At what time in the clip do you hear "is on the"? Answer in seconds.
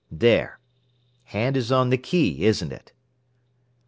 1.55-1.97